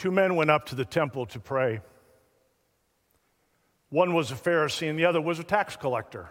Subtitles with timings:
[0.00, 1.82] Two men went up to the temple to pray.
[3.90, 6.30] One was a Pharisee and the other was a tax collector.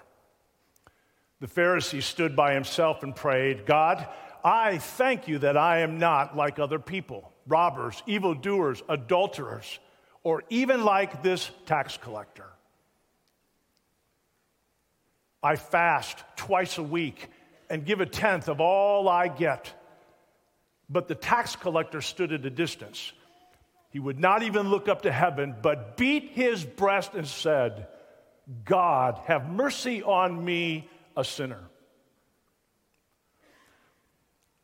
[1.39, 4.07] The Pharisee stood by himself and prayed, God,
[4.43, 9.77] I thank you that I am not like other people, robbers, evildoers, adulterers,
[10.23, 12.49] or even like this tax collector.
[15.43, 17.27] I fast twice a week
[17.69, 19.71] and give a tenth of all I get.
[20.89, 23.13] But the tax collector stood at a distance.
[23.89, 27.87] He would not even look up to heaven, but beat his breast and said,
[28.65, 30.87] God, have mercy on me,
[31.17, 31.61] a sinner.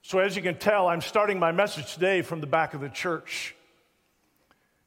[0.03, 2.89] So, as you can tell, I'm starting my message today from the back of the
[2.89, 3.55] church.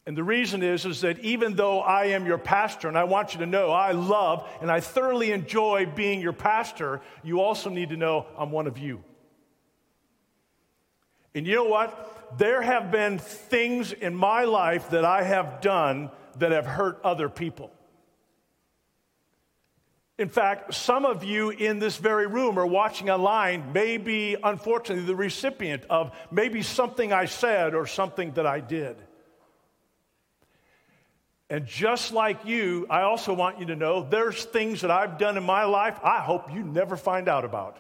[0.07, 3.35] And the reason is, is that even though I am your pastor, and I want
[3.35, 7.91] you to know I love and I thoroughly enjoy being your pastor, you also need
[7.91, 9.05] to know I'm one of you.
[11.39, 12.37] And you know what?
[12.37, 17.29] There have been things in my life that I have done that have hurt other
[17.29, 17.71] people.
[20.19, 25.05] In fact, some of you in this very room or watching online may be, unfortunately,
[25.05, 28.97] the recipient of maybe something I said or something that I did.
[31.49, 35.37] And just like you, I also want you to know there's things that I've done
[35.37, 37.79] in my life I hope you never find out about.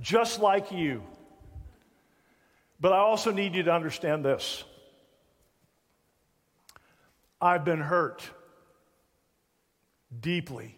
[0.00, 1.02] Just like you.
[2.80, 4.64] But I also need you to understand this
[7.40, 8.28] I've been hurt
[10.20, 10.76] deeply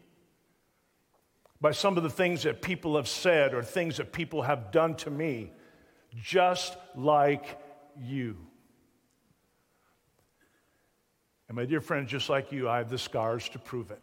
[1.61, 4.95] by some of the things that people have said or things that people have done
[4.97, 5.53] to me,
[6.17, 7.61] just like
[8.01, 8.37] you.
[11.49, 14.03] And my dear friends, just like you, I have the scars to prove it.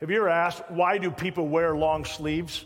[0.00, 2.64] Have you ever asked, why do people wear long sleeves?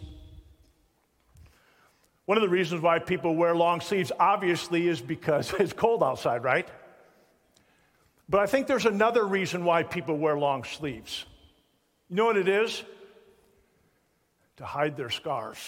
[2.33, 6.43] One of the reasons why people wear long sleeves, obviously, is because it's cold outside,
[6.43, 6.67] right?
[8.27, 11.27] But I think there's another reason why people wear long sleeves.
[12.09, 12.83] You know what it is?
[14.57, 15.59] To hide their scars.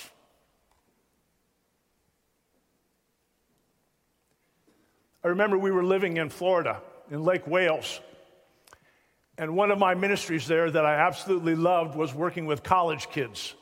[5.23, 8.01] I remember we were living in Florida, in Lake Wales.
[9.37, 13.55] And one of my ministries there that I absolutely loved was working with college kids.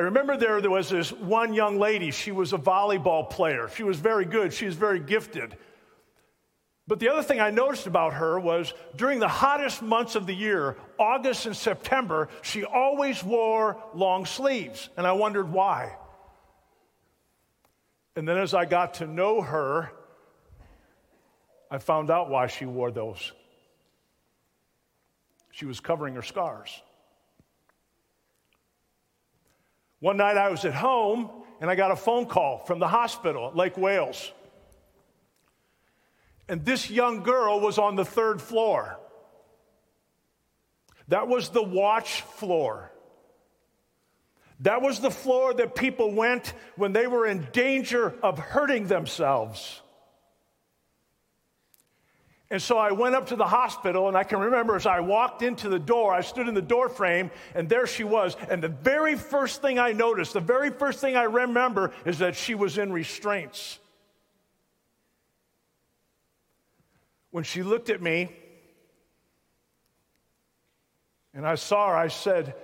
[0.00, 2.10] I remember there, there was this one young lady.
[2.10, 3.68] She was a volleyball player.
[3.68, 5.58] She was very good, she was very gifted.
[6.86, 10.32] But the other thing I noticed about her was during the hottest months of the
[10.32, 14.88] year, August and September, she always wore long sleeves.
[14.96, 15.94] And I wondered why.
[18.16, 19.92] And then as I got to know her,
[21.70, 23.32] I found out why she wore those.
[25.50, 26.80] She was covering her scars.
[30.00, 31.30] One night I was at home
[31.60, 34.32] and I got a phone call from the hospital at Lake Wales.
[36.48, 38.98] And this young girl was on the third floor.
[41.08, 42.90] That was the watch floor.
[44.60, 49.80] That was the floor that people went when they were in danger of hurting themselves.
[52.50, 55.42] And so I went up to the hospital, and I can remember as I walked
[55.42, 58.36] into the door, I stood in the door frame, and there she was.
[58.50, 62.34] And the very first thing I noticed, the very first thing I remember, is that
[62.34, 63.78] she was in restraints.
[67.30, 68.34] When she looked at me,
[71.32, 72.54] and I saw her, I said,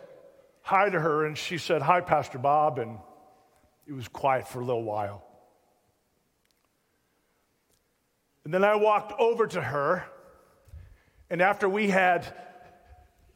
[0.63, 2.99] hi to her, and she said, Hi, Pastor Bob, and
[3.87, 5.26] it was quiet for a little while.
[8.47, 10.05] And then I walked over to her,
[11.29, 12.33] and after we had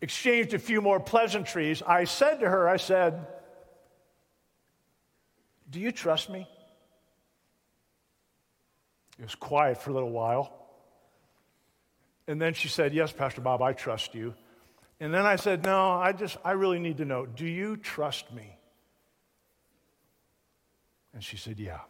[0.00, 3.26] exchanged a few more pleasantries, I said to her, I said,
[5.68, 6.46] Do you trust me?
[9.18, 10.52] It was quiet for a little while.
[12.28, 14.32] And then she said, Yes, Pastor Bob, I trust you.
[15.00, 18.32] And then I said, No, I just, I really need to know do you trust
[18.32, 18.56] me?
[21.12, 21.80] And she said, Yeah.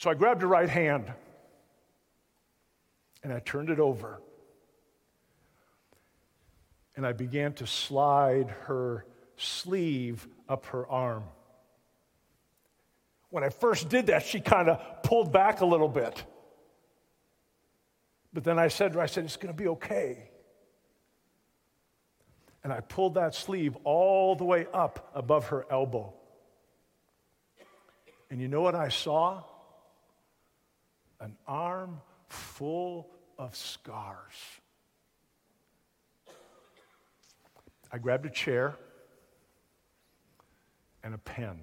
[0.00, 1.12] So I grabbed her right hand
[3.22, 4.18] and I turned it over.
[6.96, 9.04] And I began to slide her
[9.36, 11.24] sleeve up her arm.
[13.28, 16.24] When I first did that, she kind of pulled back a little bit.
[18.32, 20.30] But then I said to her, I said, it's going to be okay.
[22.64, 26.14] And I pulled that sleeve all the way up above her elbow.
[28.30, 29.42] And you know what I saw?
[31.20, 33.08] An arm full
[33.38, 34.34] of scars.
[37.92, 38.76] I grabbed a chair
[41.02, 41.60] and a pen.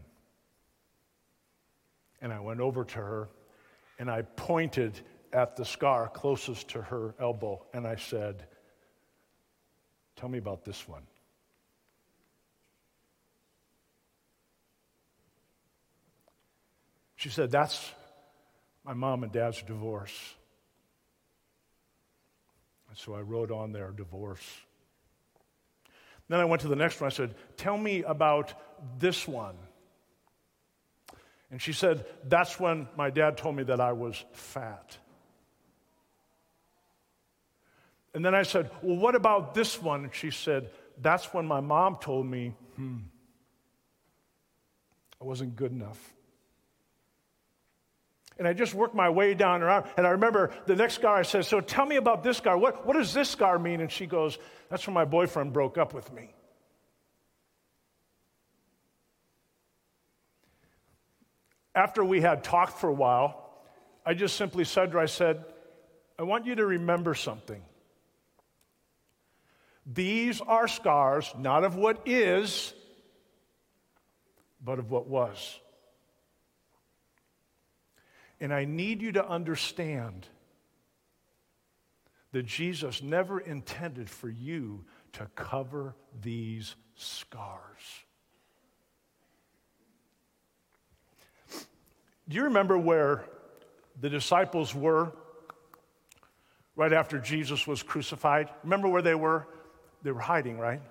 [2.22, 3.30] And I went over to her
[4.00, 5.00] and I pointed
[5.34, 8.46] at the scar closest to her elbow and I said,
[10.16, 11.04] Tell me about this one.
[17.16, 17.92] She said, That's
[18.88, 20.36] my mom and dad's divorce.
[22.88, 24.48] And so I wrote on there, divorce.
[26.30, 27.08] Then I went to the next one.
[27.08, 28.54] I said, Tell me about
[28.98, 29.56] this one.
[31.52, 34.98] And she said, That's when my dad told me that I was fat.
[38.14, 40.06] And then I said, Well, what about this one?
[40.06, 40.70] And she said,
[41.02, 43.00] That's when my mom told me, hmm,
[45.22, 46.14] I wasn't good enough.
[48.40, 49.86] And I just worked my way down her arm.
[49.98, 52.58] And I remember the next guy I said, So tell me about this scar.
[52.58, 53.82] What, what does this scar mean?
[53.82, 54.38] And she goes,
[54.70, 56.34] That's when my boyfriend broke up with me.
[61.74, 63.48] After we had talked for a while,
[64.06, 65.44] I just simply said to her, I said,
[66.18, 67.62] I want you to remember something.
[69.86, 72.74] These are scars, not of what is,
[74.64, 75.60] but of what was.
[78.40, 80.28] And I need you to understand
[82.32, 88.04] that Jesus never intended for you to cover these scars.
[92.30, 93.24] Do you remember where
[94.00, 95.14] the disciples were
[96.76, 98.50] right after Jesus was crucified?
[98.64, 99.48] Remember where they were?
[100.04, 100.82] They were hiding, right?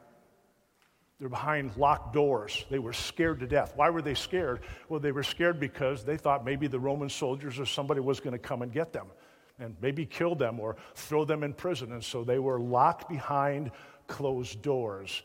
[1.18, 2.66] They're behind locked doors.
[2.68, 3.72] They were scared to death.
[3.74, 4.60] Why were they scared?
[4.88, 8.32] Well, they were scared because they thought maybe the Roman soldiers or somebody was going
[8.32, 9.06] to come and get them
[9.58, 11.92] and maybe kill them or throw them in prison.
[11.92, 13.70] And so they were locked behind
[14.06, 15.22] closed doors.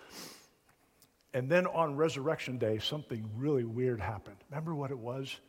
[1.34, 4.38] And then on Resurrection Day, something really weird happened.
[4.50, 5.40] Remember what it was?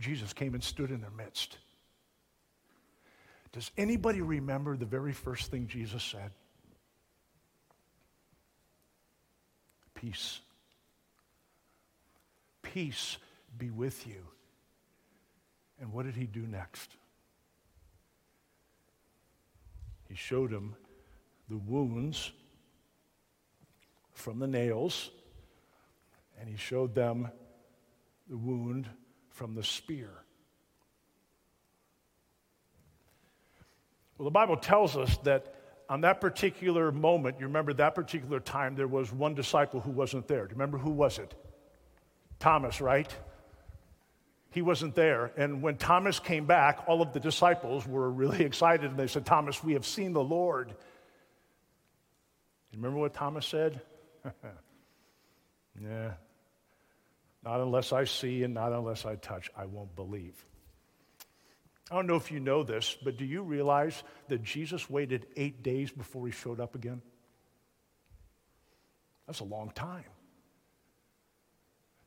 [0.00, 1.58] Jesus came and stood in their midst.
[3.52, 6.30] Does anybody remember the very first thing Jesus said?
[9.96, 10.40] Peace.
[12.62, 13.16] Peace
[13.58, 14.22] be with you.
[15.80, 16.90] And what did he do next?
[20.08, 20.76] He showed him
[21.48, 22.30] the wounds
[24.12, 25.10] from the nails,
[26.38, 27.30] and he showed them
[28.28, 28.88] the wound
[29.30, 30.10] from the spear.
[34.16, 35.55] Well, the Bible tells us that
[35.88, 40.26] on that particular moment, you remember that particular time, there was one disciple who wasn't
[40.26, 40.44] there.
[40.46, 41.34] Do you remember who was it?
[42.38, 43.14] Thomas, right?
[44.50, 45.32] He wasn't there.
[45.36, 49.26] And when Thomas came back, all of the disciples were really excited and they said,
[49.26, 50.70] Thomas, we have seen the Lord.
[52.72, 53.80] You remember what Thomas said?
[55.80, 56.12] yeah.
[57.44, 60.44] Not unless I see and not unless I touch, I won't believe.
[61.90, 65.62] I don't know if you know this, but do you realize that Jesus waited eight
[65.62, 67.00] days before he showed up again?
[69.26, 70.04] That's a long time.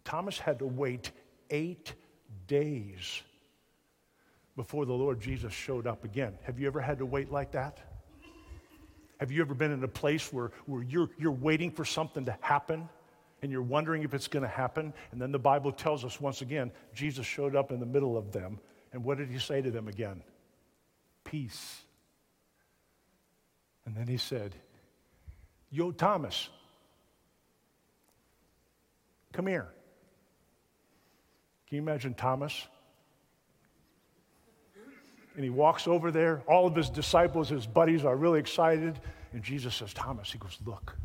[0.04, 1.12] Thomas had to wait
[1.50, 1.94] eight
[2.48, 3.22] days
[4.56, 6.38] before the Lord Jesus showed up again.
[6.44, 7.80] Have you ever had to wait like that?
[9.20, 12.38] Have you ever been in a place where, where you're, you're waiting for something to
[12.42, 12.90] happen
[13.42, 14.94] and you're wondering if it's going to happen?
[15.12, 18.32] And then the Bible tells us once again, Jesus showed up in the middle of
[18.32, 18.60] them
[18.92, 20.22] and what did he say to them again?
[21.24, 21.82] Peace.
[23.86, 24.56] And then he said,
[25.72, 26.50] Yo, Thomas,
[29.34, 29.68] come here.
[31.68, 32.68] Can you imagine Thomas?
[35.36, 36.42] And he walks over there.
[36.48, 39.00] All of his disciples, his buddies, are really excited.
[39.32, 40.96] And Jesus says, Thomas, he goes, Look,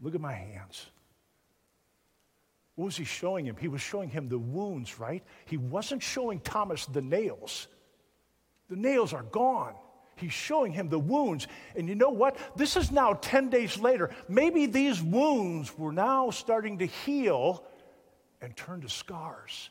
[0.00, 0.86] look at my hands.
[2.76, 3.56] What was he showing him?
[3.58, 5.24] He was showing him the wounds, right?
[5.46, 7.66] He wasn't showing Thomas the nails.
[8.68, 9.74] The nails are gone.
[10.16, 11.46] He's showing him the wounds.
[11.74, 12.36] And you know what?
[12.54, 14.10] This is now 10 days later.
[14.28, 17.64] Maybe these wounds were now starting to heal
[18.40, 19.70] and turn to scars.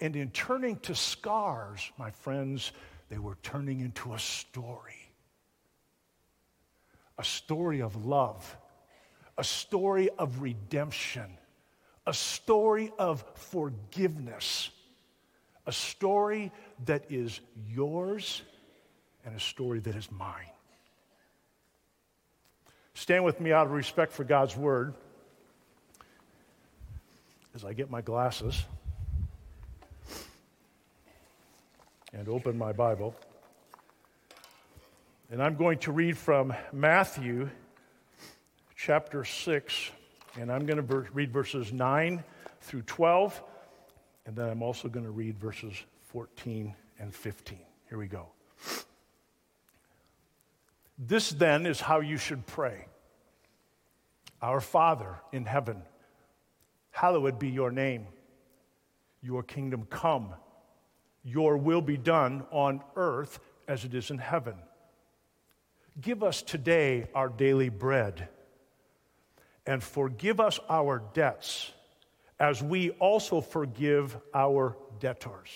[0.00, 2.72] And in turning to scars, my friends,
[3.08, 5.04] they were turning into a story
[7.18, 8.56] a story of love
[9.36, 11.26] a story of redemption,
[12.06, 14.70] a story of forgiveness,
[15.66, 16.52] a story
[16.84, 18.42] that is yours
[19.24, 20.50] and a story that is mine.
[22.94, 24.94] Stand with me out of respect for God's word
[27.54, 28.64] as I get my glasses
[32.12, 33.14] and open my Bible.
[35.30, 37.50] And I'm going to read from Matthew
[38.86, 39.90] chapter 6,
[40.38, 42.22] and I'm going to read verses 9
[42.60, 43.42] through 12,
[44.26, 45.72] and then I'm also going to read verses
[46.08, 47.58] 14 and 15.
[47.88, 48.26] Here we go.
[50.98, 52.84] This then is how you should pray
[54.42, 55.80] Our Father in heaven,
[56.90, 58.06] hallowed be your name.
[59.22, 60.34] Your kingdom come,
[61.22, 64.56] your will be done on earth as it is in heaven.
[65.98, 68.28] Give us today our daily bread,
[69.66, 71.72] and forgive us our debts
[72.38, 75.48] as we also forgive our debtors.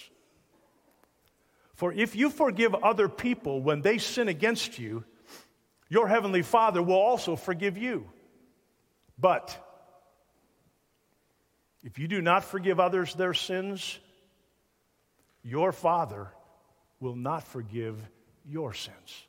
[1.75, 5.05] For if you forgive other people when they sin against you,
[5.89, 8.09] your heavenly Father will also forgive you.
[9.19, 9.57] But
[11.83, 13.99] if you do not forgive others their sins,
[15.43, 16.29] your Father
[17.01, 17.97] will not forgive
[18.45, 19.27] your sins.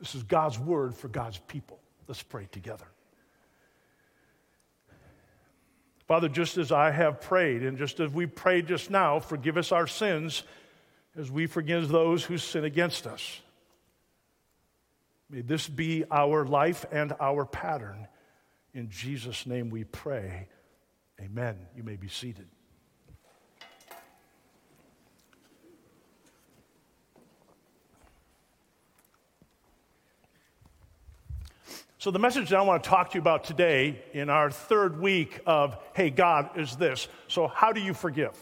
[0.00, 1.78] This is God's word for God's people.
[2.12, 2.84] Let's pray together.
[6.06, 9.72] Father, just as I have prayed, and just as we prayed just now, forgive us
[9.72, 10.42] our sins
[11.16, 13.40] as we forgive those who sin against us.
[15.30, 18.06] May this be our life and our pattern.
[18.74, 20.48] In Jesus' name we pray.
[21.18, 21.56] Amen.
[21.74, 22.46] You may be seated.
[32.02, 35.00] So, the message that I want to talk to you about today in our third
[35.00, 37.06] week of Hey, God, is this.
[37.28, 38.34] So, how do you forgive?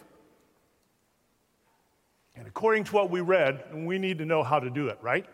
[2.34, 5.26] And according to what we read, we need to know how to do it, right?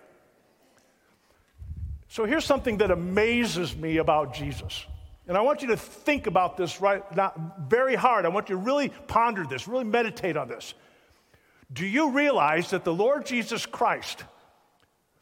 [2.09, 4.85] So, here's something that amazes me about Jesus.
[5.29, 8.27] And I want you to think about this right now very hard.
[8.27, 10.75] I want you to really ponder this, really meditate on this.
[11.73, 14.25] Do you realize that the Lord Jesus Christ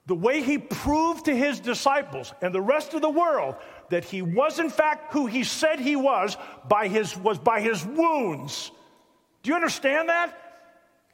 [0.07, 3.57] the way he proved to his disciples and the rest of the world
[3.89, 6.37] that he was in fact who he said he was
[6.69, 8.71] by his was by his wounds.
[9.43, 10.39] Do you understand that?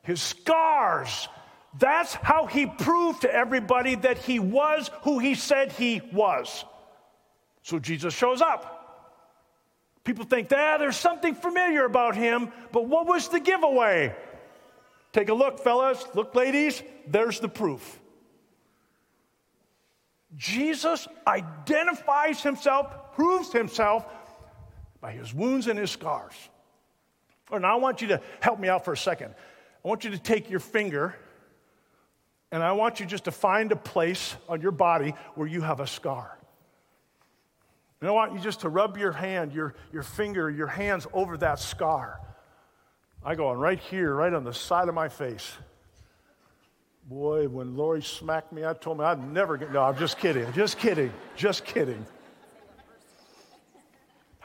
[0.03, 1.29] His scars.
[1.79, 6.65] That's how he proved to everybody that he was who he said he was.
[7.63, 8.77] So jesus shows up.
[10.03, 14.17] People think ah, there's something familiar about him but what was the giveaway?
[15.13, 16.05] Take a look fellas.
[16.15, 16.83] Look ladies.
[17.07, 18.00] There's the proof
[20.37, 24.05] Jesus identifies himself, proves himself
[25.01, 26.35] by his wounds and his scars.
[27.51, 29.35] And I want you to help me out for a second.
[29.85, 31.17] I want you to take your finger
[32.53, 35.81] and I want you just to find a place on your body where you have
[35.81, 36.37] a scar.
[38.01, 41.37] And I want you just to rub your hand, your, your finger, your hands over
[41.39, 42.21] that scar.
[43.23, 45.53] I go on right here, right on the side of my face.
[47.11, 49.73] Boy, when Lori smacked me, I told me I'd never get.
[49.73, 50.51] No, I'm just kidding.
[50.53, 51.13] Just kidding.
[51.35, 52.07] Just kidding.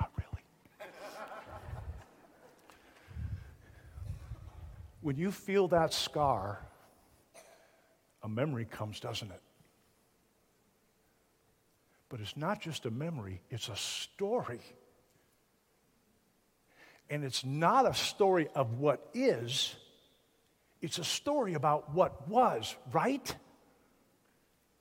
[0.01, 0.43] Not really.
[5.01, 6.59] When you feel that scar,
[8.23, 9.41] a memory comes, doesn't it?
[12.09, 14.61] But it's not just a memory, it's a story.
[17.11, 19.75] And it's not a story of what is
[20.81, 23.35] it's a story about what was, right?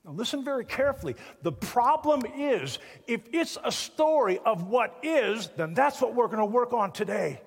[0.05, 1.17] Now, listen very carefully.
[1.43, 6.39] The problem is, if it's a story of what is, then that's what we're going
[6.39, 7.41] to work on today.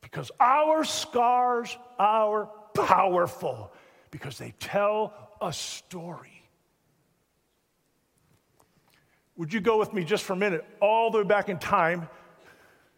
[0.00, 3.72] Because our scars are powerful,
[4.10, 6.44] because they tell a story.
[9.36, 12.08] Would you go with me just for a minute, all the way back in time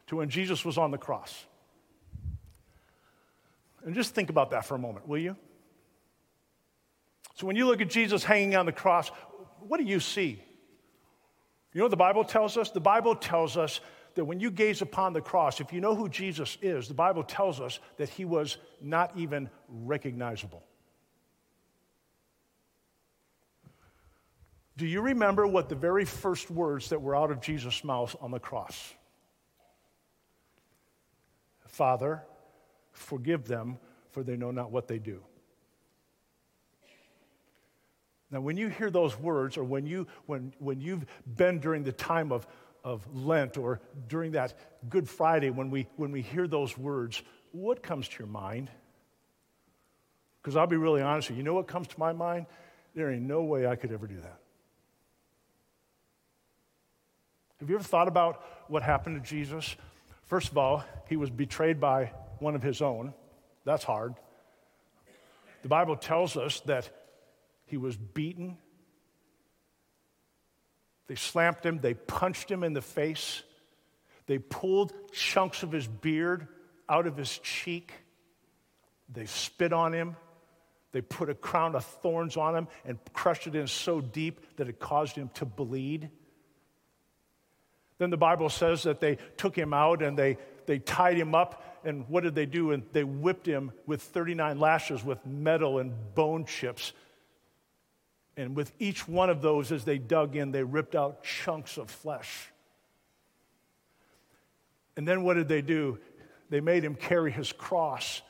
[0.08, 1.46] to when Jesus was on the cross?
[3.84, 5.36] And just think about that for a moment, will you?
[7.36, 9.08] So, when you look at Jesus hanging on the cross,
[9.60, 10.42] what do you see?
[11.72, 12.70] You know what the Bible tells us?
[12.70, 13.80] The Bible tells us
[14.14, 17.22] that when you gaze upon the cross, if you know who Jesus is, the Bible
[17.22, 20.62] tells us that he was not even recognizable.
[24.76, 28.30] Do you remember what the very first words that were out of Jesus' mouth on
[28.30, 28.94] the cross?
[31.68, 32.22] Father,
[32.92, 33.78] Forgive them,
[34.10, 35.22] for they know not what they do.
[38.30, 41.04] Now, when you hear those words, or when, you, when, when you've
[41.36, 42.46] been during the time of,
[42.84, 44.54] of Lent or during that
[44.88, 48.70] Good Friday, when we, when we hear those words, what comes to your mind?
[50.40, 52.46] Because I'll be really honest with you, you know what comes to my mind?
[52.94, 54.38] There ain't no way I could ever do that.
[57.58, 59.76] Have you ever thought about what happened to Jesus?
[60.24, 63.14] First of all, he was betrayed by one of his own.
[63.64, 64.14] That's hard.
[65.62, 66.90] The Bible tells us that
[67.66, 68.58] he was beaten,
[71.06, 73.42] They slapped him, they punched him in the face,
[74.26, 76.48] they pulled chunks of his beard
[76.88, 77.92] out of his cheek,
[79.12, 80.16] they spit on him.
[80.92, 84.68] They put a crown of thorns on him and crushed it in so deep that
[84.68, 86.10] it caused him to bleed.
[87.98, 91.62] Then the Bible says that they took him out and they, they tied him up.
[91.84, 92.72] And what did they do?
[92.72, 96.92] And they whipped him with 39 lashes with metal and bone chips.
[98.36, 101.90] And with each one of those, as they dug in, they ripped out chunks of
[101.90, 102.50] flesh.
[104.96, 105.98] And then what did they do?
[106.48, 108.22] They made him carry his cross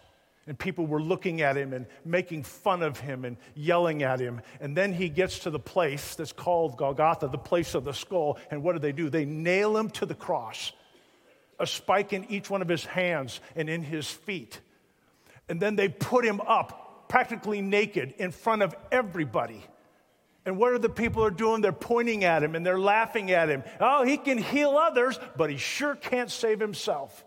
[0.50, 4.40] and people were looking at him and making fun of him and yelling at him.
[4.60, 8.36] And then he gets to the place that's called Golgotha, the place of the skull.
[8.50, 9.10] And what do they do?
[9.10, 10.72] They nail him to the cross,
[11.60, 14.60] a spike in each one of his hands and in his feet.
[15.48, 19.64] And then they put him up, practically naked, in front of everybody.
[20.46, 21.60] And what are the people are doing?
[21.60, 23.62] They're pointing at him and they're laughing at him.
[23.78, 27.24] Oh, he can heal others, but he sure can't save himself.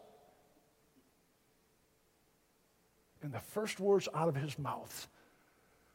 [3.24, 5.08] and the first words out of his mouth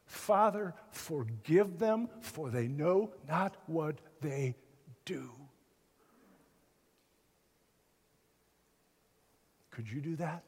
[0.05, 4.55] Father, forgive them, for they know not what they
[5.05, 5.29] do.
[9.71, 10.43] Could you do that?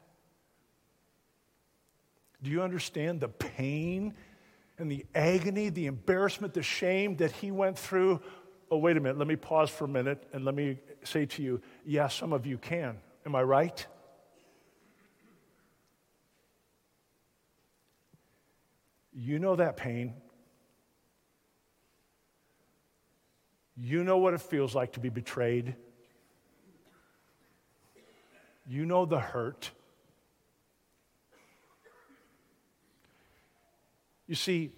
[2.42, 4.14] Do you understand the pain
[4.78, 8.20] and the agony, the embarrassment, the shame that he went through?
[8.70, 9.18] Oh, wait a minute.
[9.18, 12.32] Let me pause for a minute and let me say to you, yes, yeah, some
[12.32, 12.98] of you can.
[13.24, 13.86] Am I right?
[19.12, 20.14] You know that pain.
[23.76, 25.76] You know what it feels like to be betrayed.
[28.66, 29.70] You know the hurt.
[34.26, 34.70] You see,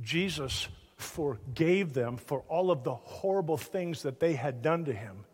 [0.00, 5.24] Jesus forgave them for all of the horrible things that they had done to him.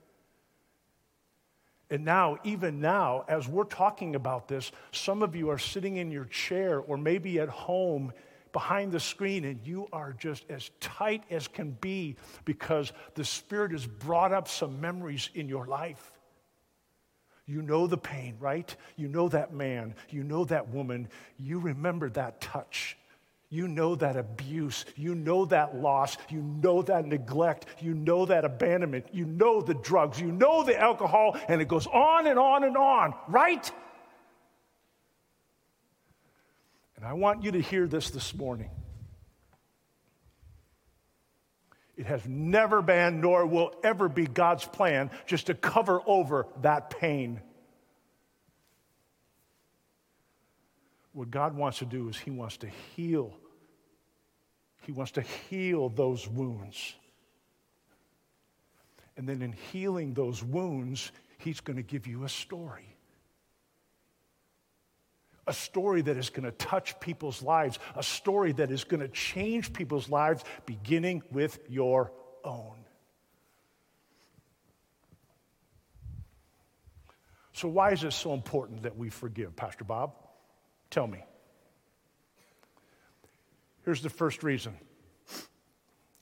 [1.91, 6.11] And now, even now, as we're talking about this, some of you are sitting in
[6.13, 8.13] your chair or maybe at home
[8.53, 13.73] behind the screen and you are just as tight as can be because the Spirit
[13.73, 16.20] has brought up some memories in your life.
[17.51, 18.73] You know the pain, right?
[18.95, 19.97] You know that man.
[20.09, 21.09] You know that woman.
[21.37, 22.97] You remember that touch.
[23.49, 24.85] You know that abuse.
[24.95, 26.17] You know that loss.
[26.29, 27.67] You know that neglect.
[27.81, 29.07] You know that abandonment.
[29.13, 30.21] You know the drugs.
[30.21, 31.37] You know the alcohol.
[31.49, 33.69] And it goes on and on and on, right?
[36.95, 38.71] And I want you to hear this this morning.
[42.01, 46.89] It has never been, nor will ever be God's plan just to cover over that
[46.89, 47.43] pain.
[51.13, 53.37] What God wants to do is He wants to heal.
[54.87, 56.95] He wants to heal those wounds.
[59.19, 62.90] And then in healing those wounds, He's going to give you a story.
[65.51, 69.09] A story that is going to touch people's lives, a story that is going to
[69.09, 72.13] change people's lives, beginning with your
[72.45, 72.77] own.
[77.53, 80.13] So, why is it so important that we forgive, Pastor Bob?
[80.89, 81.25] Tell me.
[83.85, 84.77] Here's the first reason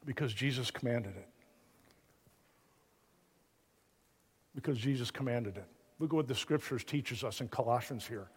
[0.06, 1.28] because Jesus commanded it.
[4.54, 5.66] Because Jesus commanded it.
[5.98, 8.30] Look at what the scriptures teaches us in Colossians here.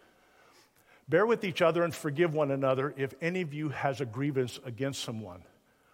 [1.08, 4.60] Bear with each other and forgive one another if any of you has a grievance
[4.64, 5.42] against someone.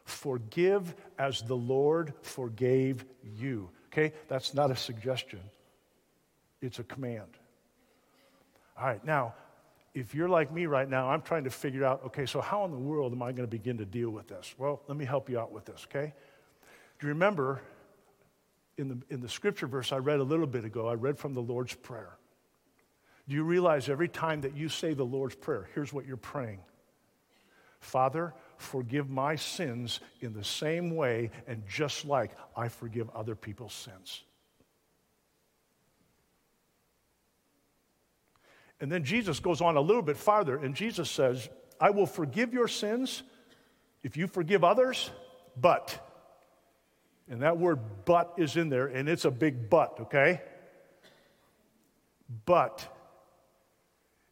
[0.04, 3.04] Forgive as the Lord forgave
[3.36, 3.70] you.
[3.92, 4.14] Okay?
[4.28, 5.40] That's not a suggestion,
[6.60, 7.36] it's a command.
[8.78, 9.34] All right, now,
[9.92, 12.70] if you're like me right now, I'm trying to figure out okay, so how in
[12.70, 14.54] the world am I going to begin to deal with this?
[14.56, 16.12] Well, let me help you out with this, okay?
[17.00, 17.60] Do you remember
[18.78, 21.34] in the, in the scripture verse I read a little bit ago, I read from
[21.34, 22.16] the Lord's Prayer.
[23.28, 26.60] Do you realize every time that you say the Lord's Prayer, here's what you're praying
[27.80, 33.74] Father, forgive my sins in the same way and just like I forgive other people's
[33.74, 34.22] sins.
[38.80, 41.48] And then Jesus goes on a little bit farther, and Jesus says,
[41.80, 43.24] I will forgive your sins
[44.04, 45.10] if you forgive others,
[45.60, 45.98] but,
[47.28, 50.42] and that word but is in there, and it's a big but, okay?
[52.46, 52.86] But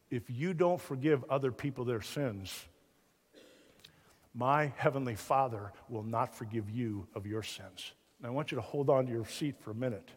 [0.09, 2.65] if you don't forgive other people their sins,
[4.33, 7.91] my heavenly Father will not forgive you of your sins.
[8.21, 10.09] Now, I want you to hold on to your seat for a minute.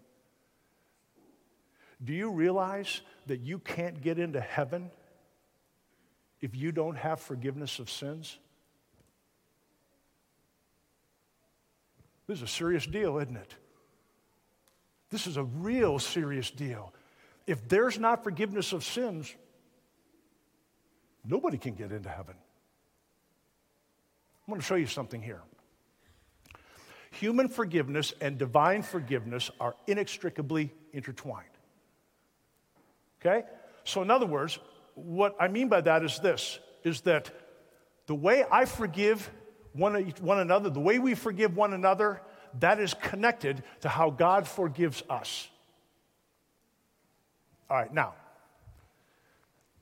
[2.02, 4.90] Do you realize that you can't get into heaven
[6.40, 8.38] if you don't have forgiveness of sins?
[12.26, 13.54] This is a serious deal, isn't it?
[15.10, 16.94] This is a real serious deal.
[17.46, 19.34] If there's not forgiveness of sins,
[21.24, 22.34] nobody can get into heaven.
[24.46, 25.40] I'm going to show you something here.
[27.12, 31.46] Human forgiveness and divine forgiveness are inextricably intertwined.
[33.20, 33.46] Okay?
[33.84, 34.58] So, in other words,
[34.94, 37.30] what I mean by that is this is that
[38.06, 39.30] the way I forgive
[39.72, 42.20] one, one another, the way we forgive one another,
[42.58, 45.48] that is connected to how God forgives us.
[47.68, 48.14] All right, now,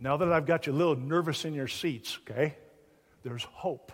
[0.01, 2.57] now that I've got you a little nervous in your seats, okay,
[3.23, 3.93] there's hope.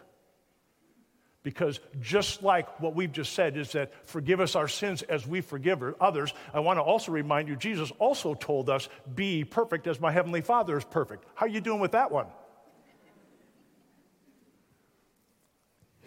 [1.42, 5.42] Because just like what we've just said is that forgive us our sins as we
[5.42, 10.00] forgive others, I want to also remind you Jesus also told us, be perfect as
[10.00, 11.26] my heavenly Father is perfect.
[11.34, 12.26] How are you doing with that one?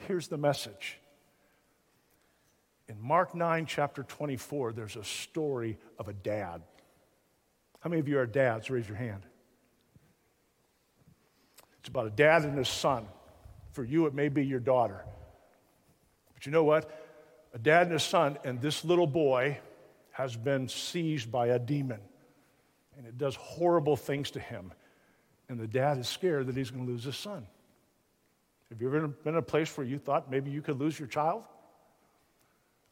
[0.08, 0.98] Here's the message.
[2.88, 6.62] In Mark 9, chapter 24, there's a story of a dad.
[7.82, 8.70] How many of you are dads?
[8.70, 9.24] Raise your hand.
[11.88, 13.08] It's about a dad and his son.
[13.72, 15.06] For you, it may be your daughter.
[16.34, 16.92] But you know what?
[17.54, 19.58] A dad and a son, and this little boy
[20.12, 22.02] has been seized by a demon.
[22.98, 24.74] And it does horrible things to him.
[25.48, 27.48] And the dad is scared that he's going to lose his son.
[28.68, 31.08] Have you ever been in a place where you thought maybe you could lose your
[31.08, 31.44] child?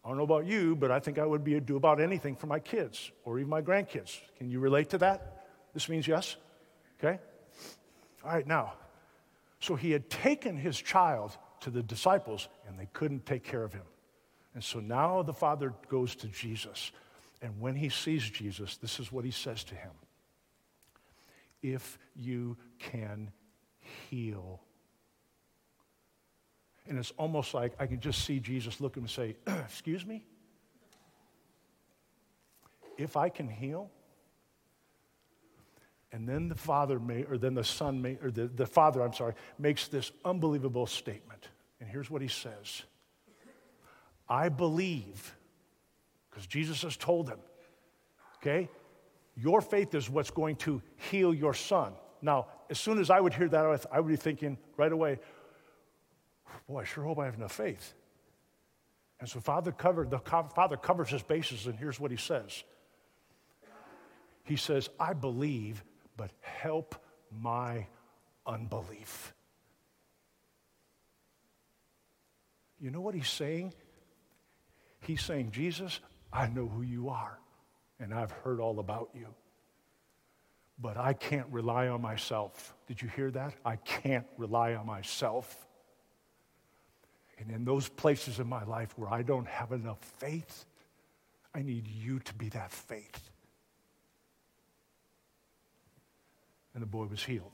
[0.06, 2.48] I don't know about you, but I think I would be do about anything for
[2.48, 4.18] my kids or even my grandkids.
[4.38, 5.48] Can you relate to that?
[5.74, 6.38] This means yes?
[6.98, 7.20] Okay?
[8.24, 8.76] All right, now.
[9.66, 13.74] So he had taken his child to the disciples, and they couldn't take care of
[13.74, 13.88] him.
[14.54, 16.92] And so now the father goes to Jesus.
[17.42, 19.90] And when he sees Jesus, this is what he says to him
[21.64, 23.32] If you can
[24.12, 24.62] heal.
[26.88, 30.06] And it's almost like I can just see Jesus look at him and say, Excuse
[30.06, 30.28] me?
[33.00, 33.90] If I can heal?
[36.16, 39.12] And then the father may, or then the son may, or the, the father, I'm
[39.12, 41.50] sorry, makes this unbelievable statement.
[41.82, 42.84] And here's what he says
[44.30, 45.36] I believe,
[46.30, 47.40] because Jesus has told him,
[48.38, 48.70] okay,
[49.36, 51.92] your faith is what's going to heal your son.
[52.22, 55.20] Now, as soon as I would hear that, I would be thinking right away,
[56.70, 57.94] boy, I sure hope I have enough faith.
[59.20, 62.64] And so father covered, the father covers his bases, and here's what he says.
[64.46, 65.84] He says, I believe,
[66.18, 66.96] but help
[67.32, 67.88] my
[68.46, 69.34] unbelief.
[72.80, 73.74] You know what he's saying?
[75.02, 76.00] He's saying, Jesus,
[76.32, 77.40] I know who you are,
[78.00, 79.28] and I've heard all about you.
[80.78, 82.76] But I can't rely on myself.
[82.88, 83.54] Did you hear that?
[83.64, 85.68] I can't rely on myself.
[87.38, 90.66] And in those places in my life where I don't have enough faith,
[91.54, 93.30] I need you to be that faith.
[96.76, 97.52] And the boy was healed.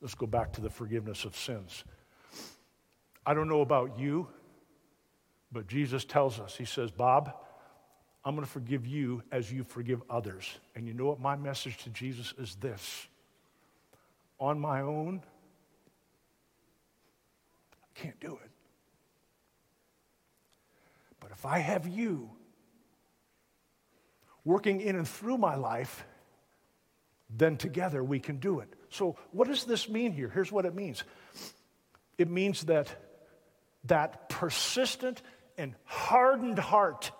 [0.00, 1.84] Let's go back to the forgiveness of sins.
[3.26, 4.28] I don't know about you,
[5.50, 7.34] but Jesus tells us, He says, Bob,
[8.24, 10.58] I'm going to forgive you as you forgive others.
[10.74, 13.08] And you know what my message to Jesus is this
[14.38, 15.22] on my own,
[17.74, 18.50] I can't do it.
[21.20, 22.30] But if I have you
[24.44, 26.06] working in and through my life,
[27.36, 28.68] then together we can do it.
[28.88, 30.28] So, what does this mean here?
[30.28, 31.04] Here's what it means
[32.18, 32.88] it means that
[33.84, 35.22] that persistent
[35.56, 37.12] and hardened heart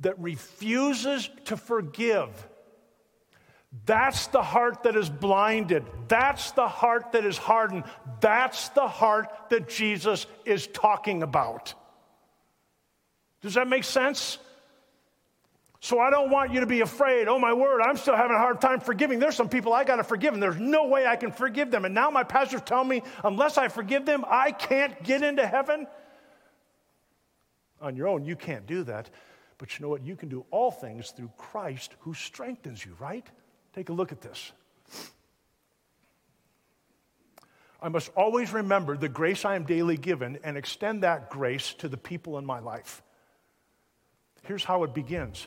[0.00, 2.30] that refuses to forgive.
[3.84, 5.84] That's the heart that is blinded.
[6.08, 7.84] That's the heart that is hardened.
[8.20, 11.74] That's the heart that Jesus is talking about.
[13.42, 14.38] Does that make sense?
[15.86, 17.28] So I don't want you to be afraid.
[17.28, 19.20] Oh, my word, I'm still having a hard time forgiving.
[19.20, 21.84] There's some people I got to forgive, and there's no way I can forgive them.
[21.84, 25.86] And now my pastor's telling me, unless I forgive them, I can't get into heaven.
[27.80, 29.10] On your own, you can't do that.
[29.58, 30.02] But you know what?
[30.02, 33.24] You can do all things through Christ who strengthens you, right?
[33.72, 34.50] Take a look at this.
[37.80, 41.88] I must always remember the grace I am daily given and extend that grace to
[41.88, 43.04] the people in my life.
[44.42, 45.46] Here's how it begins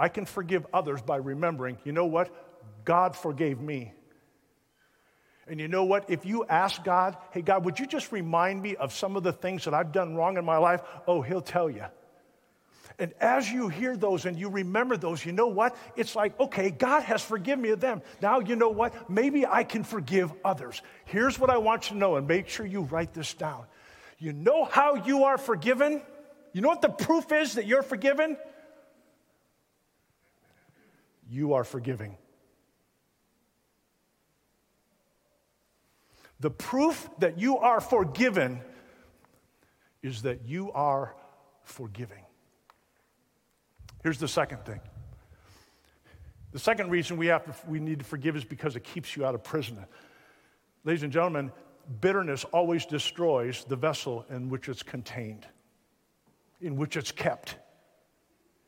[0.00, 2.34] I can forgive others by remembering, you know what?
[2.86, 3.92] God forgave me.
[5.46, 6.08] And you know what?
[6.08, 9.32] If you ask God, hey, God, would you just remind me of some of the
[9.32, 10.80] things that I've done wrong in my life?
[11.06, 11.84] Oh, He'll tell you.
[12.98, 15.76] And as you hear those and you remember those, you know what?
[15.96, 18.00] It's like, okay, God has forgiven me of them.
[18.22, 19.10] Now, you know what?
[19.10, 20.80] Maybe I can forgive others.
[21.04, 23.64] Here's what I want you to know, and make sure you write this down.
[24.18, 26.00] You know how you are forgiven?
[26.52, 28.36] You know what the proof is that you're forgiven?
[31.30, 32.16] You are forgiving.
[36.40, 38.60] The proof that you are forgiven
[40.02, 41.14] is that you are
[41.62, 42.24] forgiving.
[44.02, 44.80] Here's the second thing.
[46.52, 49.24] The second reason we, have to, we need to forgive is because it keeps you
[49.24, 49.84] out of prison.
[50.84, 51.52] Ladies and gentlemen,
[52.00, 55.46] bitterness always destroys the vessel in which it's contained,
[56.60, 57.56] in which it's kept.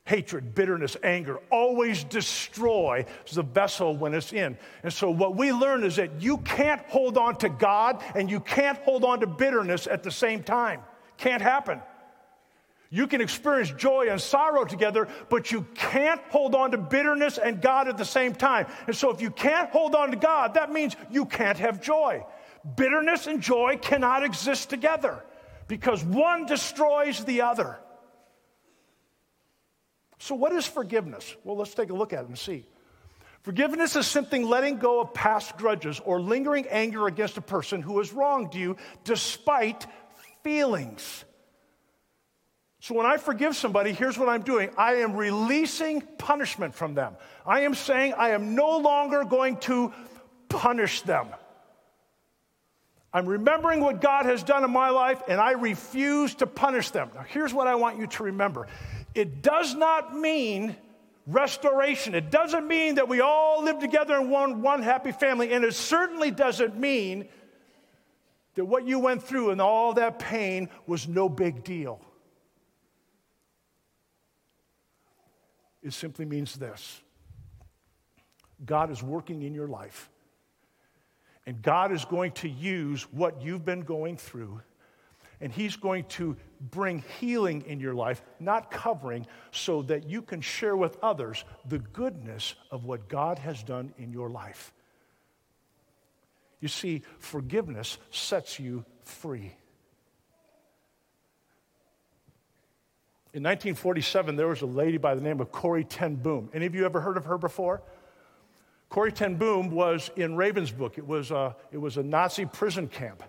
[0.05, 4.57] Hatred, bitterness, anger always destroy the vessel when it's in.
[4.83, 8.41] And so, what we learn is that you can't hold on to God and you
[8.41, 10.81] can't hold on to bitterness at the same time.
[11.17, 11.81] Can't happen.
[12.89, 17.61] You can experience joy and sorrow together, but you can't hold on to bitterness and
[17.61, 18.67] God at the same time.
[18.87, 22.25] And so, if you can't hold on to God, that means you can't have joy.
[22.75, 25.23] Bitterness and joy cannot exist together
[25.69, 27.79] because one destroys the other.
[30.23, 31.35] So, what is forgiveness?
[31.43, 32.65] Well, let's take a look at it and see.
[33.41, 37.97] Forgiveness is simply letting go of past grudges or lingering anger against a person who
[37.97, 39.85] has wronged you despite
[40.41, 41.25] feelings.
[42.79, 47.17] So when I forgive somebody, here's what I'm doing I am releasing punishment from them.
[47.45, 49.91] I am saying I am no longer going to
[50.47, 51.27] punish them.
[53.13, 57.11] I'm remembering what God has done in my life and I refuse to punish them.
[57.13, 58.67] Now, here's what I want you to remember
[59.15, 60.75] it does not mean
[61.27, 62.15] restoration.
[62.15, 65.53] It doesn't mean that we all live together in one, one happy family.
[65.53, 67.27] And it certainly doesn't mean
[68.55, 71.99] that what you went through and all that pain was no big deal.
[75.81, 77.01] It simply means this
[78.65, 80.09] God is working in your life,
[81.45, 84.61] and God is going to use what you've been going through.
[85.43, 86.37] And he's going to
[86.71, 91.79] bring healing in your life, not covering, so that you can share with others the
[91.79, 94.71] goodness of what God has done in your life.
[96.61, 99.51] You see, forgiveness sets you free.
[103.33, 106.49] In 1947, there was a lady by the name of Corrie Ten Boom.
[106.53, 107.81] Any of you ever heard of her before?
[108.87, 110.97] Corrie Ten Boom was in Ravensbrück.
[110.97, 113.23] It was, a, it was a Nazi prison camp.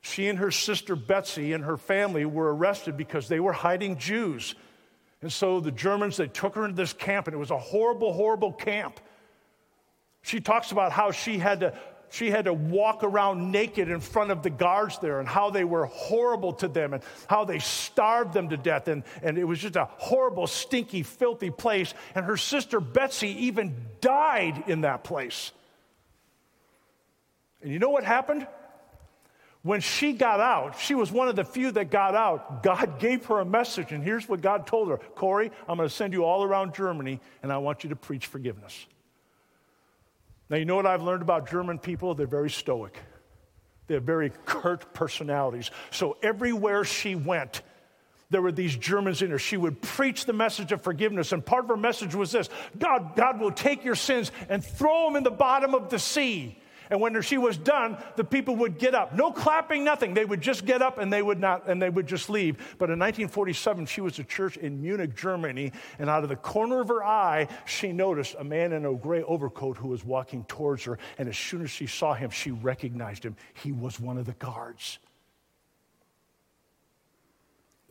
[0.00, 4.54] She and her sister Betsy and her family were arrested because they were hiding Jews.
[5.22, 8.12] And so the Germans, they took her into this camp, and it was a horrible,
[8.12, 8.98] horrible camp.
[10.22, 11.74] She talks about how she had to
[12.12, 15.62] she had to walk around naked in front of the guards there and how they
[15.62, 18.88] were horrible to them and how they starved them to death.
[18.88, 21.94] And, and it was just a horrible, stinky, filthy place.
[22.16, 25.52] And her sister Betsy even died in that place.
[27.62, 28.46] And you know what happened?
[29.62, 32.62] When she got out, she was one of the few that got out.
[32.62, 35.94] God gave her a message, and here's what God told her Corrie, I'm going to
[35.94, 38.86] send you all around Germany, and I want you to preach forgiveness.
[40.48, 42.14] Now, you know what I've learned about German people?
[42.14, 42.98] They're very stoic,
[43.86, 45.70] they have very curt personalities.
[45.90, 47.60] So, everywhere she went,
[48.30, 49.38] there were these Germans in her.
[49.38, 53.14] She would preach the message of forgiveness, and part of her message was this God,
[53.14, 56.56] God will take your sins and throw them in the bottom of the sea.
[56.90, 59.14] And when she was done, the people would get up.
[59.14, 60.14] No clapping, nothing.
[60.14, 62.56] They would just get up and they would not, and they would just leave.
[62.78, 66.80] But in 1947, she was at church in Munich, Germany, and out of the corner
[66.80, 70.84] of her eye, she noticed a man in a gray overcoat who was walking towards
[70.84, 70.98] her.
[71.18, 73.36] And as soon as she saw him, she recognized him.
[73.54, 74.98] He was one of the guards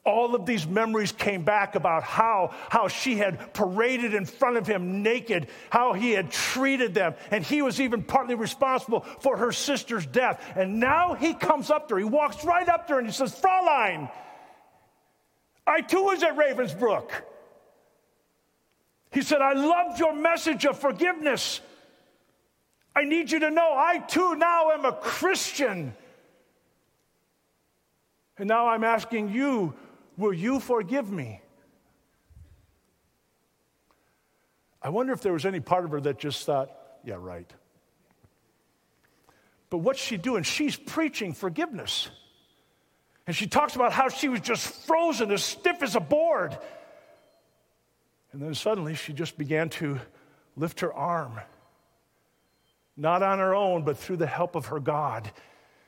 [0.10, 4.68] all of these memories came back about how, how she had paraded in front of
[4.68, 9.52] him naked, how he had treated them, and he was even partly responsible for her
[9.52, 10.44] sister's death.
[10.56, 13.14] And now he comes up to her, he walks right up to her and he
[13.14, 14.10] says, Fraulein,
[15.66, 17.10] I too was at Ravensbrück.
[19.12, 21.62] He said, I loved your message of forgiveness.
[22.96, 25.94] I need you to know I too now am a Christian.
[28.38, 29.74] And now I'm asking you
[30.20, 31.42] Will you forgive me?
[34.82, 36.70] I wonder if there was any part of her that just thought,
[37.06, 37.50] yeah, right.
[39.70, 40.44] But what's she doing?
[40.44, 42.10] She's preaching forgiveness.
[43.28, 46.58] And she talks about how she was just frozen, as stiff as a board.
[48.34, 50.02] And then suddenly she just began to
[50.58, 51.40] lift her arm,
[52.98, 55.32] not on her own, but through the help of her God.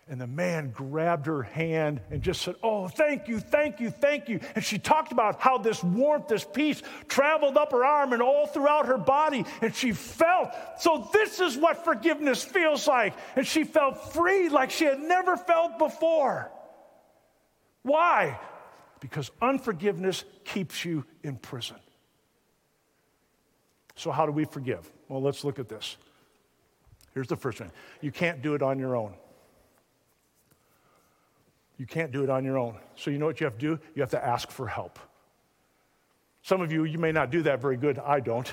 [0.09, 4.27] And the man grabbed her hand and just said, Oh, thank you, thank you, thank
[4.27, 4.39] you.
[4.55, 8.47] And she talked about how this warmth, this peace traveled up her arm and all
[8.47, 9.45] throughout her body.
[9.61, 13.13] And she felt, so this is what forgiveness feels like.
[13.35, 16.51] And she felt free like she had never felt before.
[17.83, 18.39] Why?
[18.99, 21.77] Because unforgiveness keeps you in prison.
[23.95, 24.89] So, how do we forgive?
[25.09, 25.97] Well, let's look at this.
[27.13, 29.13] Here's the first one you can't do it on your own.
[31.77, 32.77] You can't do it on your own.
[32.95, 33.79] So, you know what you have to do?
[33.95, 34.99] You have to ask for help.
[36.43, 37.99] Some of you, you may not do that very good.
[37.99, 38.51] I don't.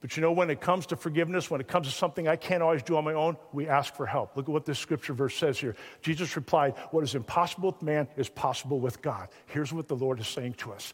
[0.00, 2.62] But you know, when it comes to forgiveness, when it comes to something I can't
[2.62, 4.36] always do on my own, we ask for help.
[4.36, 5.74] Look at what this scripture verse says here.
[6.02, 9.28] Jesus replied, What is impossible with man is possible with God.
[9.46, 10.92] Here's what the Lord is saying to us.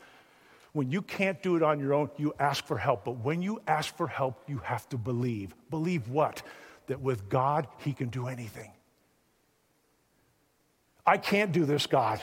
[0.72, 3.04] When you can't do it on your own, you ask for help.
[3.04, 5.54] But when you ask for help, you have to believe.
[5.68, 6.42] Believe what?
[6.86, 8.70] That with God, He can do anything.
[11.06, 12.20] I can't do this, God.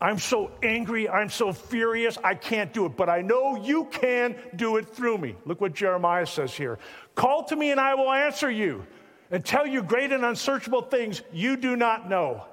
[0.00, 4.34] I'm so angry, I'm so furious, I can't do it, but I know you can
[4.56, 5.36] do it through me.
[5.46, 6.80] Look what Jeremiah says here
[7.14, 8.84] Call to me, and I will answer you
[9.30, 12.44] and tell you great and unsearchable things you do not know.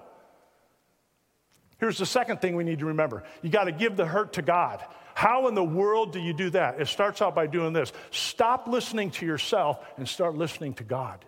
[1.79, 4.41] Here's the second thing we need to remember you got to give the hurt to
[4.41, 4.83] God.
[5.15, 6.79] How in the world do you do that?
[6.79, 11.25] It starts out by doing this stop listening to yourself and start listening to God.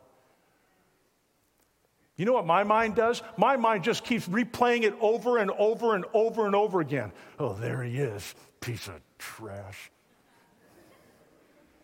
[2.22, 3.24] You know what my mind does?
[3.36, 7.12] My mind just keeps replaying it over and over and over and over again.
[7.40, 9.90] Oh, there he is, piece of trash.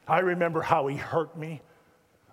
[0.08, 1.64] I remember how he hurt me.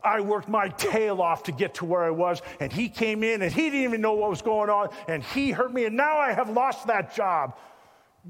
[0.03, 3.41] I worked my tail off to get to where I was, and he came in
[3.41, 6.19] and he didn't even know what was going on, and he hurt me, and now
[6.19, 7.57] I have lost that job.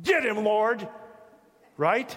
[0.05, 0.89] Get him, Lord.
[1.77, 2.17] Right?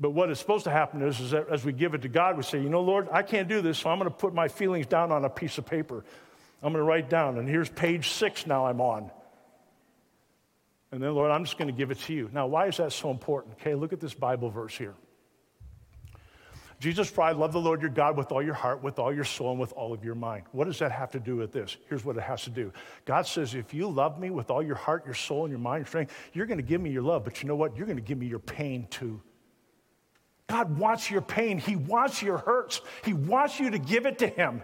[0.00, 2.36] But what is supposed to happen is, is that as we give it to God,
[2.36, 4.48] we say, you know, Lord, I can't do this, so I'm going to put my
[4.48, 6.04] feelings down on a piece of paper.
[6.62, 9.10] I'm going to write down, and here's page six now I'm on.
[10.90, 12.30] And then, Lord, I'm just going to give it to you.
[12.32, 13.54] Now, why is that so important?
[13.60, 14.94] Okay, look at this Bible verse here.
[16.80, 19.52] Jesus cried, Love the Lord your God with all your heart, with all your soul,
[19.52, 20.44] and with all of your mind.
[20.52, 21.76] What does that have to do with this?
[21.88, 22.72] Here's what it has to do
[23.04, 25.86] God says, If you love me with all your heart, your soul, and your mind,
[25.86, 27.24] strength, you're going to give me your love.
[27.24, 27.76] But you know what?
[27.76, 29.20] You're going to give me your pain too.
[30.48, 31.58] God wants your pain.
[31.58, 32.80] He wants your hurts.
[33.04, 34.62] He wants you to give it to Him.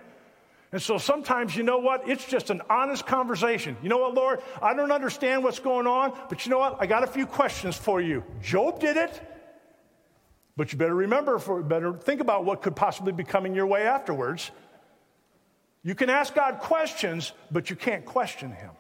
[0.73, 2.09] And so sometimes, you know what?
[2.09, 3.77] It's just an honest conversation.
[3.83, 4.41] You know what, Lord?
[4.63, 6.77] I don't understand what's going on, but you know what?
[6.79, 8.23] I got a few questions for you.
[8.41, 9.21] Job did it,
[10.57, 13.83] but you better remember, for, better think about what could possibly be coming your way
[13.83, 14.53] afterwards.
[15.83, 18.71] You can ask God questions, but you can't question Him.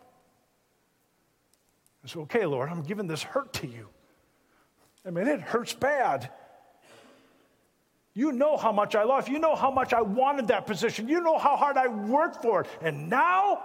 [2.06, 3.88] So, okay, Lord, I'm giving this hurt to you.
[5.04, 6.30] I mean, it hurts bad.
[8.14, 9.28] You know how much I love.
[9.28, 11.08] You know how much I wanted that position.
[11.08, 12.66] You know how hard I worked for it.
[12.82, 13.62] And now,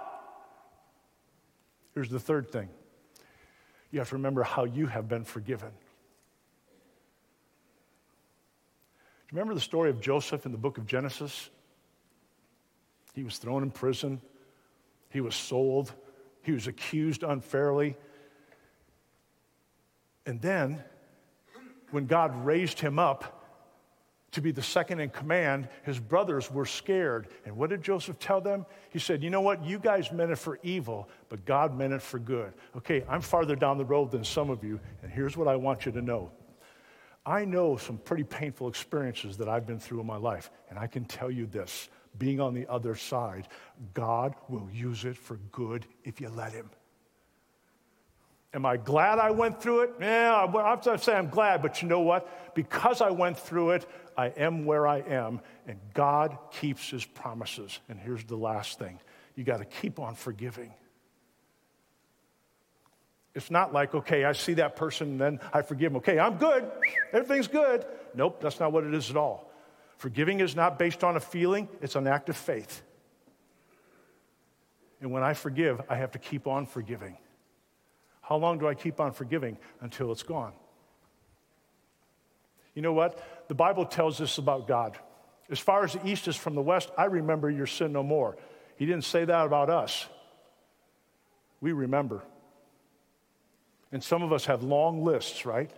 [1.94, 2.68] here's the third thing
[3.90, 5.70] you have to remember how you have been forgiven.
[9.28, 11.50] Do you remember the story of Joseph in the book of Genesis?
[13.14, 14.20] He was thrown in prison,
[15.10, 15.92] he was sold,
[16.42, 17.96] he was accused unfairly.
[20.26, 20.82] And then,
[21.90, 23.35] when God raised him up,
[24.36, 27.28] to be the second in command, his brothers were scared.
[27.46, 28.66] And what did Joseph tell them?
[28.90, 29.64] He said, You know what?
[29.64, 32.52] You guys meant it for evil, but God meant it for good.
[32.76, 35.86] Okay, I'm farther down the road than some of you, and here's what I want
[35.86, 36.30] you to know.
[37.24, 40.86] I know some pretty painful experiences that I've been through in my life, and I
[40.86, 43.48] can tell you this being on the other side,
[43.94, 46.68] God will use it for good if you let Him.
[48.56, 49.90] Am I glad I went through it?
[50.00, 52.54] Yeah, I have to say I'm glad, but you know what?
[52.54, 57.78] Because I went through it, I am where I am, and God keeps his promises.
[57.88, 58.98] And here's the last thing
[59.34, 60.72] you got to keep on forgiving.
[63.34, 65.98] It's not like, okay, I see that person and then I forgive them.
[65.98, 66.70] Okay, I'm good.
[67.12, 67.84] Everything's good.
[68.14, 69.52] Nope, that's not what it is at all.
[69.98, 72.82] Forgiving is not based on a feeling, it's an act of faith.
[75.02, 77.18] And when I forgive, I have to keep on forgiving.
[78.22, 79.58] How long do I keep on forgiving?
[79.82, 80.54] Until it's gone.
[82.74, 83.20] You know what?
[83.48, 84.98] The Bible tells us about God.
[85.50, 88.36] As far as the east is from the west, I remember your sin no more.
[88.76, 90.06] He didn't say that about us.
[91.60, 92.22] We remember.
[93.92, 95.70] And some of us have long lists, right?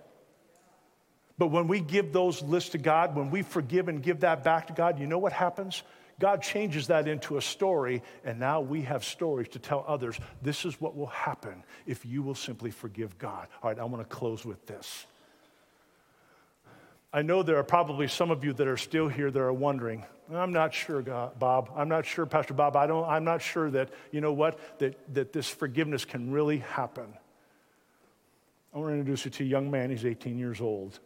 [1.37, 4.67] But when we give those lists to God, when we forgive and give that back
[4.69, 5.83] to God, you know what happens?
[6.19, 10.19] God changes that into a story, and now we have stories to tell others.
[10.43, 13.47] This is what will happen if you will simply forgive God.
[13.63, 15.07] All right, I want to close with this.
[17.13, 20.05] I know there are probably some of you that are still here that are wondering,
[20.33, 21.71] I'm not sure, God, Bob.
[21.75, 22.77] I'm not sure, Pastor Bob.
[22.77, 26.59] I don't, I'm not sure that, you know what, that, that this forgiveness can really
[26.59, 27.15] happen.
[28.75, 29.89] I want to introduce you to a young man.
[29.89, 31.01] He's 18 years old.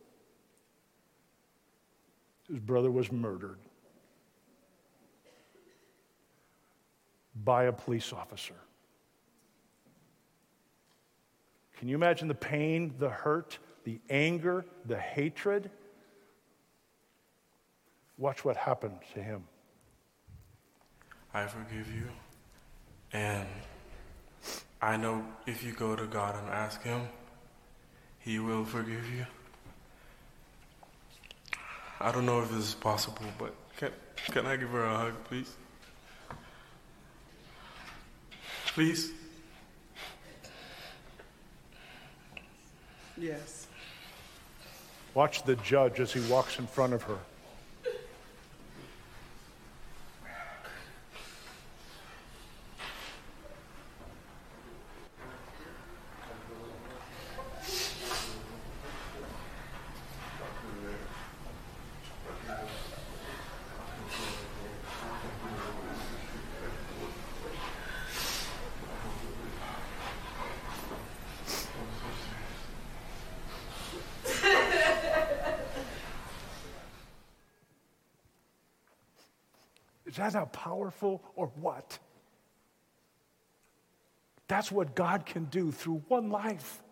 [2.49, 3.59] His brother was murdered
[7.45, 8.57] by a police officer.
[11.79, 15.71] Can you imagine the pain, the hurt, the anger, the hatred?
[18.19, 19.45] Watch what happened to him.
[21.35, 22.09] I forgive you.
[23.13, 23.47] And
[24.81, 27.03] I know if you go to God and ask Him,
[28.19, 29.27] He will forgive you.
[32.01, 33.91] I don't know if this is possible, but can,
[34.27, 35.55] can I give her a hug, please?
[38.67, 39.13] Please?
[43.17, 43.69] Yes.
[45.15, 47.19] Watch the judge as he walks in front of her.
[80.33, 81.99] That not powerful or what?
[84.49, 86.83] That's what God can do through one life.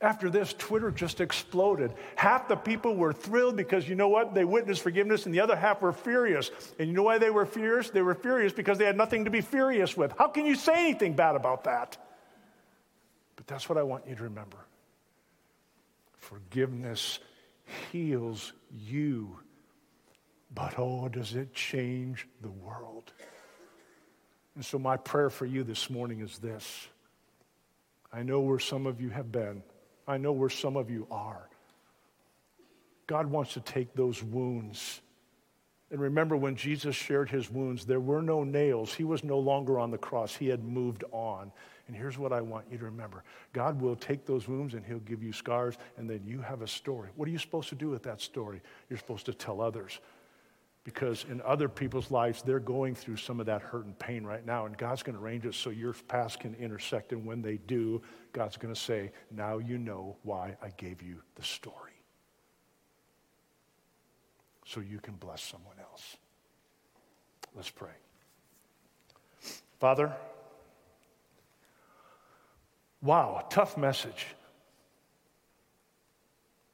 [0.00, 1.92] After this, Twitter just exploded.
[2.14, 4.32] Half the people were thrilled because you know what?
[4.32, 6.52] They witnessed forgiveness, and the other half were furious.
[6.78, 7.90] And you know why they were furious?
[7.90, 10.14] They were furious because they had nothing to be furious with.
[10.16, 11.96] How can you say anything bad about that?
[13.34, 14.58] But that's what I want you to remember
[16.28, 17.20] forgiveness
[17.90, 19.38] heals you
[20.54, 23.12] but oh, does it change the world?
[24.54, 26.88] And so, my prayer for you this morning is this
[28.12, 29.62] I know where some of you have been,
[30.06, 31.48] I know where some of you are.
[33.06, 35.00] God wants to take those wounds.
[35.90, 38.92] And remember, when Jesus shared his wounds, there were no nails.
[38.92, 40.36] He was no longer on the cross.
[40.36, 41.50] He had moved on.
[41.86, 44.98] And here's what I want you to remember God will take those wounds and he'll
[44.98, 47.08] give you scars, and then you have a story.
[47.16, 48.60] What are you supposed to do with that story?
[48.90, 50.00] You're supposed to tell others
[50.88, 54.46] because in other people's lives, they're going through some of that hurt and pain right
[54.46, 54.64] now.
[54.64, 57.12] And God's going to arrange it so your past can intersect.
[57.12, 58.00] And when they do,
[58.32, 61.92] God's going to say, Now you know why I gave you the story.
[64.64, 66.16] So you can bless someone else.
[67.54, 67.90] Let's pray.
[69.80, 70.16] Father,
[73.02, 74.28] wow, tough message.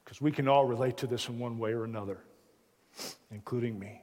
[0.04, 2.20] Because we can all relate to this in one way or another,
[3.34, 4.02] including me.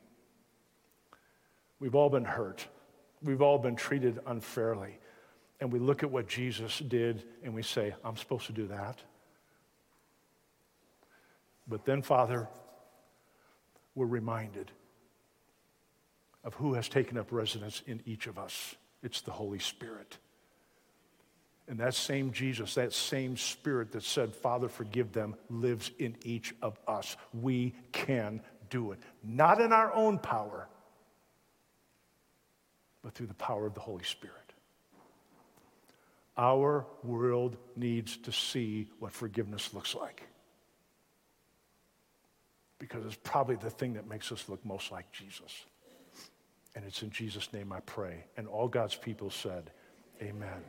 [1.80, 2.68] We've all been hurt.
[3.24, 5.00] We've all been treated unfairly.
[5.60, 9.00] And we look at what Jesus did and we say, I'm supposed to do that.
[11.68, 12.48] But then, Father,
[13.96, 14.72] we're reminded
[16.44, 18.76] of who has taken up residence in each of us.
[19.04, 20.18] It's the Holy Spirit.
[21.68, 26.54] And that same Jesus, that same Spirit that said, Father, forgive them, lives in each
[26.62, 27.16] of us.
[27.34, 28.42] We can
[28.72, 29.00] do it.
[29.24, 30.68] Not in our own power,
[33.04, 34.36] but through the power of the Holy Spirit.
[36.38, 40.24] Our world needs to see what forgiveness looks like.
[42.80, 45.66] Because it's probably the thing that makes us look most like Jesus.
[46.76, 48.24] And it's in Jesus' name I pray.
[48.38, 49.70] And all God's people said,
[50.22, 50.64] Amen.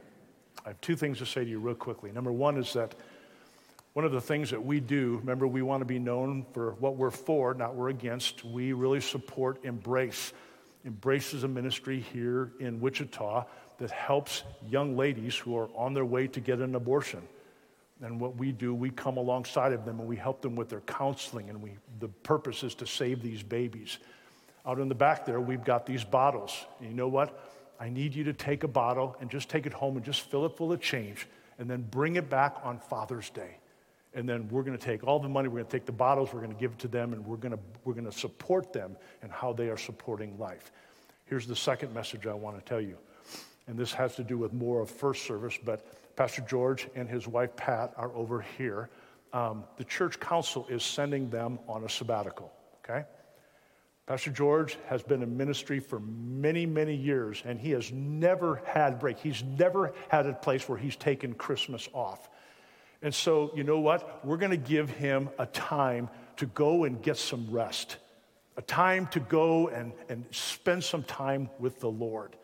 [0.64, 2.12] I have two things to say to you real quickly.
[2.12, 2.94] Number one is that
[3.92, 6.96] one of the things that we do, remember, we want to be known for what
[6.96, 8.44] we're for, not we're against.
[8.44, 10.32] We really support Embrace
[10.84, 13.44] Embrace is a ministry here in Wichita
[13.78, 17.22] that helps young ladies who are on their way to get an abortion.
[18.00, 20.80] And what we do, we come alongside of them and we help them with their
[20.80, 23.98] counseling, and we, the purpose is to save these babies.
[24.66, 26.52] Out in the back there, we've got these bottles.
[26.80, 27.48] And you know what?
[27.78, 30.46] I need you to take a bottle and just take it home and just fill
[30.46, 31.28] it full of change
[31.58, 33.56] and then bring it back on Father's Day.
[34.14, 36.32] And then we're going to take all the money, we're going to take the bottles,
[36.32, 38.72] we're going to give it to them, and we're going to, we're going to support
[38.72, 40.70] them and how they are supporting life.
[41.24, 42.98] Here's the second message I want to tell you.
[43.66, 47.26] And this has to do with more of first service, but Pastor George and his
[47.26, 48.90] wife Pat are over here.
[49.32, 52.52] Um, the church council is sending them on a sabbatical,
[52.84, 53.06] okay?
[54.06, 58.98] Pastor George has been in ministry for many, many years, and he has never had
[58.98, 59.18] break.
[59.18, 62.28] He's never had a place where he's taken Christmas off.
[63.02, 64.24] And so, you know what?
[64.24, 67.96] We're going to give him a time to go and get some rest,
[68.56, 72.36] a time to go and, and spend some time with the Lord.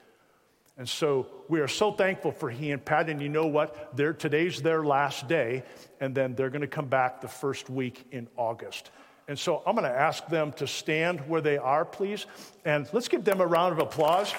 [0.76, 3.08] And so we are so thankful for he and Pat.
[3.08, 3.96] And you know what?
[3.96, 5.64] They're, today's their last day,
[6.00, 8.90] and then they're going to come back the first week in August.
[9.26, 12.26] And so I'm going to ask them to stand where they are, please.
[12.64, 14.32] And let's give them a round of applause.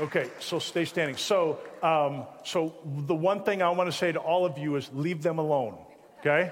[0.00, 1.14] Okay, so stay standing.
[1.14, 2.74] So, um, so
[3.06, 5.76] the one thing I want to say to all of you is leave them alone.
[6.20, 6.50] Okay,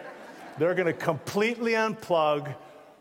[0.59, 2.55] they're going to completely unplug.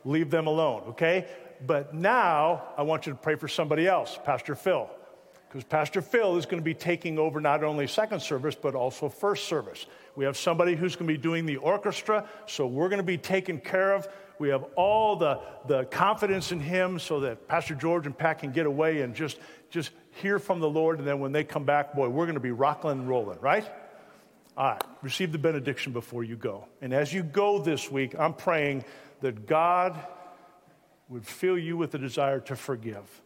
[0.05, 0.83] Leave them alone.
[0.89, 1.27] Okay,
[1.65, 4.89] but now I want you to pray for somebody else, Pastor Phil,
[5.49, 9.09] because Pastor Phil is going to be taking over not only second service but also
[9.09, 9.85] first service.
[10.15, 13.17] We have somebody who's going to be doing the orchestra, so we're going to be
[13.17, 14.07] taken care of.
[14.39, 18.51] We have all the, the confidence in him so that Pastor George and Pat can
[18.51, 19.39] get away and just,
[19.69, 20.99] just hear from the Lord.
[20.99, 23.65] And then when they come back, boy, we're going to be rocking and rolling, right?
[24.57, 26.67] All right, receive the benediction before you go.
[26.81, 28.85] And as you go this week, I'm praying
[29.21, 29.99] that God
[31.09, 33.21] would fill you with the desire to forgive.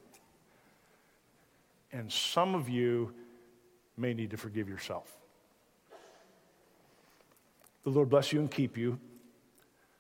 [1.92, 3.14] And some of you
[3.98, 5.10] may need to forgive yourself.
[7.84, 9.00] The Lord bless you and keep you.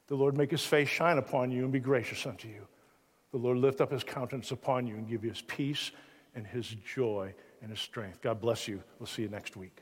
[0.07, 2.67] The Lord make his face shine upon you and be gracious unto you.
[3.31, 5.91] The Lord lift up his countenance upon you and give you his peace
[6.35, 8.21] and his joy and his strength.
[8.21, 8.83] God bless you.
[8.99, 9.81] We'll see you next week.